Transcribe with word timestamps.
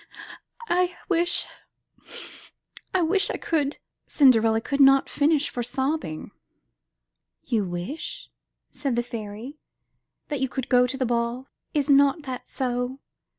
''*'I 0.67 0.97
wish— 1.09 1.45
I 2.95 3.03
wish 3.03 3.29
I 3.29 3.37
could 3.37 3.77
—,"Cinderella 4.07 4.59
could 4.59 4.79
not 4.81 5.11
finish 5.11 5.51
for 5.51 5.61
sobbing. 5.61 6.31
''You 7.45 7.69
wish," 7.69 8.31
said 8.71 8.95
the 8.95 9.03
fairy, 9.05 9.59
"that 10.29 10.39
you 10.41 10.49
could 10.49 10.69
go 10.69 10.87
to 10.87 10.97
the 10.97 11.05
ball. 11.05 11.49
Is 11.75 11.87
not 11.87 12.23
that 12.23 12.47
so?" 12.47 12.97